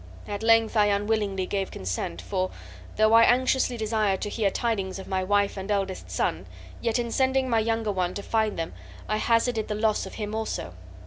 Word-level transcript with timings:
At 0.27 0.41
length 0.41 0.75
I 0.75 0.87
unwillingly 0.87 1.45
gave 1.45 1.69
consent, 1.69 2.23
for, 2.23 2.49
though 2.95 3.13
I 3.13 3.21
anxiously 3.21 3.77
desired 3.77 4.19
to 4.21 4.29
hear 4.31 4.49
tidings 4.49 4.97
of 4.97 5.07
my 5.07 5.23
wife 5.23 5.57
and 5.57 5.69
eldest 5.69 6.09
son, 6.09 6.47
yet 6.81 6.97
in 6.97 7.11
sending 7.11 7.47
my 7.47 7.59
younger 7.59 7.91
one 7.91 8.15
to 8.15 8.23
find 8.23 8.57
them 8.57 8.73
I 9.07 9.17
hazarded 9.17 9.67
the 9.67 9.75
loss 9.75 10.07
of 10.07 10.15
him 10.15 10.33
also. 10.33 10.73